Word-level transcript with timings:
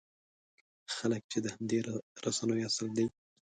خلک 0.95 1.21
چې 1.31 1.37
د 1.41 1.47
همدې 1.53 1.79
رسنیو 2.25 2.65
اصل 2.69 2.87
دی. 2.97 3.05